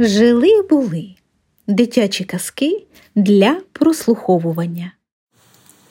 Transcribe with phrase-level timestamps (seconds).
[0.00, 1.14] Жили були
[1.66, 4.92] дитячі казки для прослуховування.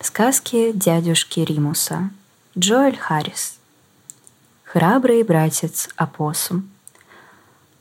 [0.01, 2.09] Сказки дядюшки Римуса.
[2.57, 3.57] Джоэль Харрис.
[4.63, 6.63] Храбрый братец Апоссум.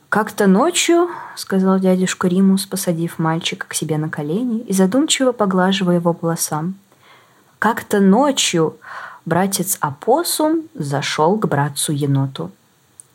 [0.09, 6.16] «Как-то ночью,— сказал дядюшка Римус, посадив мальчика к себе на колени и задумчиво поглаживая его
[6.20, 6.74] волосам,—
[7.58, 8.77] как-то ночью
[9.24, 12.51] братец Апоссум зашел к братцу еноту.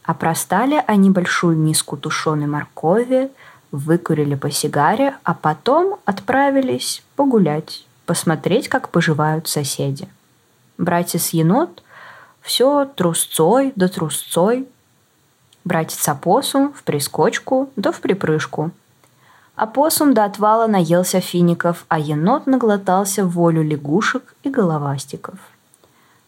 [0.04, 3.32] Опростали они большую миску тушеной моркови,
[3.72, 10.08] выкурили по сигаре, а потом отправились погулять, посмотреть, как поживают соседи.
[10.78, 11.84] Братец-енот
[12.42, 14.68] все трусцой да трусцой,
[15.64, 18.72] братец опоссум в прискочку да в припрыжку.
[19.56, 25.36] Опоссум до отвала наелся фиников, а енот наглотался волю лягушек и головастиков.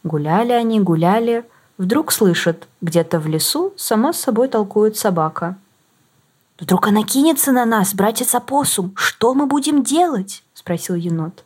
[0.03, 1.43] Гуляли они, гуляли,
[1.77, 5.57] вдруг слышат, где-то в лесу сама с собой толкует собака.
[6.59, 11.43] «Вдруг она кинется на нас, братец опоссум, что мы будем делать?»– спросил енот.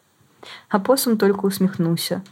[0.69, 2.23] Опоссум только усмехнулся.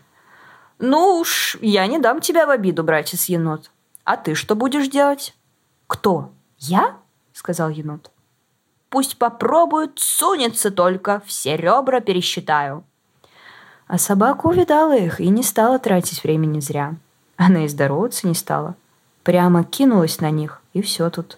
[0.77, 3.71] «Ну уж, я не дам тебя в обиду, братец енот.
[4.03, 5.33] А ты что будешь делать?»
[5.87, 6.31] «Кто?
[6.59, 6.97] Я?»–
[7.33, 8.11] сказал енот.
[8.89, 12.83] «Пусть попробуют, сунется только, все ребра пересчитаю».
[13.87, 16.95] А собака увидала их и не стала тратить времени зря.
[17.37, 18.75] Она и здороваться не стала.
[19.23, 21.37] Прямо кинулась на них, и все тут.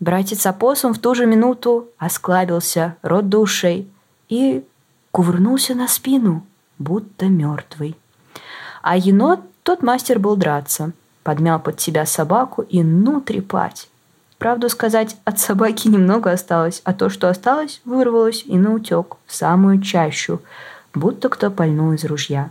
[0.00, 3.90] Братец Апоссум в ту же минуту осклабился рот душей
[4.28, 4.64] и
[5.10, 6.44] кувырнулся на спину,
[6.78, 7.96] будто мертвый.
[8.82, 13.88] А енот, тот мастер был драться, подмял под себя собаку и ну трепать.
[14.38, 19.80] Правду сказать, от собаки немного осталось, а то, что осталось, вырвалось и наутек в самую
[19.80, 20.42] чащу,
[20.92, 22.50] будто кто пальнул из ружья.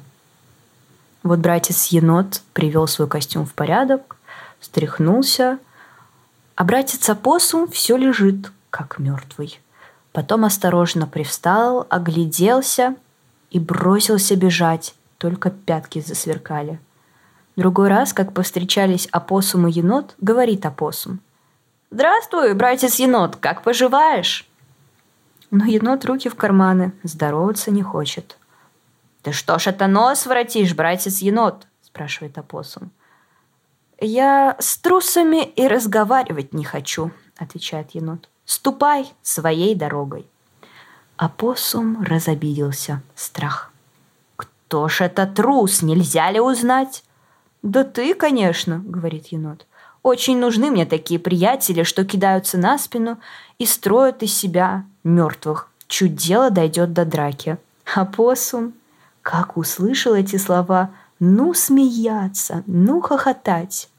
[1.24, 4.18] Вот братец-енот привел свой костюм в порядок,
[4.60, 5.58] встряхнулся,
[6.56, 9.60] а братец-опоссум все лежит, как мертвый.
[10.12, 12.96] Потом осторожно привстал, огляделся
[13.52, 16.80] и бросился бежать, только пятки засверкали.
[17.56, 21.20] Другой раз, как повстречались опоссум и енот, говорит опоссум.
[21.90, 24.48] «Здравствуй, братец-енот, как поживаешь?»
[25.52, 28.38] Но енот руки в карманы, здороваться не хочет–
[29.24, 32.92] «Ты что ж это нос воротишь, братец-енот?»– спрашивает опоссум.
[34.00, 38.30] «Я с трусами и разговаривать не хочу»,– отвечает енот.
[38.46, 40.28] «Ступай своей дорогой».
[41.16, 43.02] Опоссум разобиделся.
[43.16, 43.72] Страх.
[44.36, 45.82] «Кто ж это трус?
[45.82, 47.06] Нельзя ли узнать?»
[47.62, 49.66] «Да ты, конечно»,— говорит енот.
[50.02, 53.20] «Очень нужны мне такие приятели, что кидаются на спину
[53.58, 55.70] и строят из себя мертвых.
[55.88, 57.58] Чуть дело дойдет до драки».
[57.86, 58.74] Опоссум
[59.24, 63.90] как услышал эти слова, ну смеяться, ну хохотать.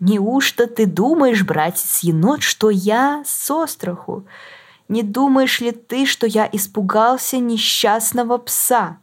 [0.00, 4.24] Неужто ты думаешь, братец-енот, что я с остраху?
[4.88, 8.96] Не думаешь ли ты, что я испугался несчастного пса?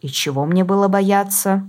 [0.00, 1.68] И чего мне было бояться?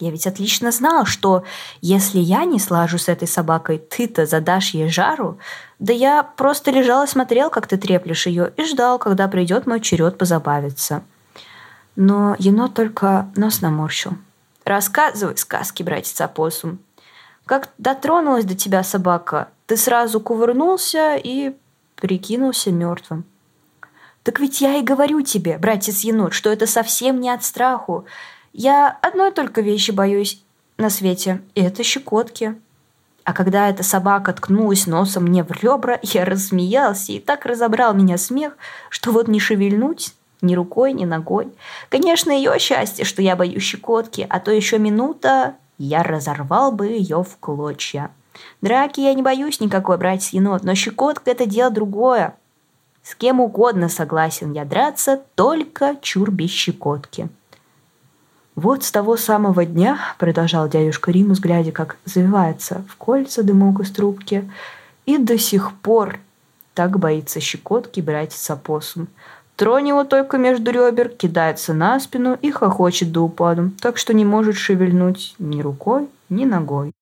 [0.00, 1.44] Я ведь отлично знал, что
[1.80, 5.38] если я не слажу с этой собакой, ты-то задашь ей жару.
[5.78, 9.80] Да я просто лежал и смотрел, как ты треплешь ее, и ждал, когда придет мой
[9.80, 11.04] черед позабавиться.
[11.96, 14.14] Но енот только нос наморщил.
[14.64, 16.78] «Рассказывай сказки, братец опоссум.
[17.46, 21.54] Как дотронулась до тебя собака, ты сразу кувырнулся и
[21.96, 23.24] прикинулся мертвым.
[24.22, 28.06] Так ведь я и говорю тебе, братец енот, что это совсем не от страху.
[28.54, 30.42] Я одной только вещи боюсь
[30.78, 32.54] на свете, и это щекотки.
[33.24, 38.16] А когда эта собака ткнулась носом мне в ребра, я рассмеялся и так разобрал меня
[38.16, 38.56] смех,
[38.88, 41.48] что вот не шевельнуть ни рукой, ни ногой.
[41.88, 47.22] Конечно, ее счастье, что я боюсь щекотки, а то еще минута, я разорвал бы ее
[47.22, 48.10] в клочья.
[48.60, 52.34] Драки я не боюсь никакой, братец-енот, но щекотка– это дело другое.
[53.02, 57.28] С кем угодно согласен я драться, только чур без щекотки.
[58.56, 63.90] Вот с того самого дня, продолжал дядюшка Римус, глядя, как завивается в кольца дымок из
[63.90, 64.50] трубки,
[65.06, 66.18] и до сих пор
[66.72, 69.08] так боится щекотки братец опоссум.
[69.56, 74.24] Тронь его только между ребер, кидается на спину и хохочет до упаду, так что не
[74.24, 76.92] может шевельнуть ни рукой, ни ногой.